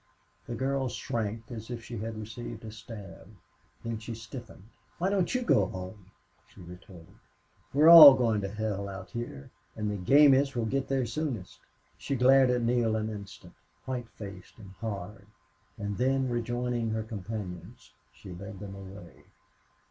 [0.47, 3.35] The girl shrank as if she had received a stab.
[3.83, 4.63] Then she stiffened.
[4.97, 6.09] "Why don't you go home?"
[6.49, 7.13] she retorted.
[7.71, 11.59] "We're all going to hell out here, and the gamest will get there soonest."
[11.99, 13.53] She glared at Neale an instant,
[13.85, 15.27] white faced and hard,
[15.77, 19.25] and then, rejoining her companions, she led them away.